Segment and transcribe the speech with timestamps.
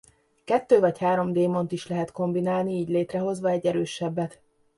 [0.43, 4.41] Kettő vagy három démont is lehet kombinálni így létrehozva egy erősebbet.